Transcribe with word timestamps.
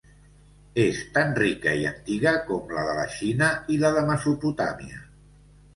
És 0.83 1.01
tan 1.17 1.35
rica 1.39 1.73
i 1.81 1.85
antiga 1.91 2.33
com 2.49 2.75
la 2.79 2.87
de 2.89 2.99
la 3.01 3.07
Xina 3.19 3.53
i 3.77 3.79
la 3.87 3.95
de 3.99 4.05
Mesopotàmia. 4.11 5.09